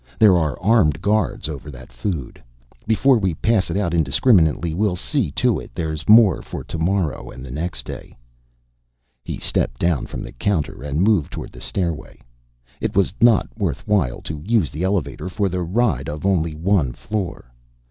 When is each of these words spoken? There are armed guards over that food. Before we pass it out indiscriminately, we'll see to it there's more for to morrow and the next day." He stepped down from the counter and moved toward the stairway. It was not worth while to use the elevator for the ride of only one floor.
There 0.17 0.35
are 0.35 0.57
armed 0.59 0.99
guards 0.99 1.47
over 1.47 1.69
that 1.69 1.93
food. 1.93 2.41
Before 2.87 3.19
we 3.19 3.35
pass 3.35 3.69
it 3.69 3.77
out 3.77 3.93
indiscriminately, 3.93 4.73
we'll 4.73 4.95
see 4.95 5.29
to 5.33 5.59
it 5.59 5.69
there's 5.75 6.09
more 6.09 6.41
for 6.41 6.63
to 6.63 6.77
morrow 6.79 7.29
and 7.29 7.45
the 7.45 7.51
next 7.51 7.85
day." 7.85 8.17
He 9.23 9.37
stepped 9.37 9.79
down 9.79 10.07
from 10.07 10.23
the 10.23 10.31
counter 10.31 10.81
and 10.81 11.03
moved 11.03 11.31
toward 11.31 11.51
the 11.51 11.61
stairway. 11.61 12.19
It 12.81 12.95
was 12.95 13.13
not 13.21 13.47
worth 13.55 13.87
while 13.87 14.21
to 14.21 14.41
use 14.43 14.71
the 14.71 14.81
elevator 14.81 15.29
for 15.29 15.49
the 15.49 15.61
ride 15.61 16.09
of 16.09 16.25
only 16.25 16.55
one 16.55 16.93
floor. 16.93 17.53